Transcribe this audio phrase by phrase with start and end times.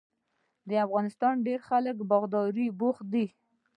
[0.69, 3.25] د افغانستان ډیری خلک په باغدارۍ بوخت دي.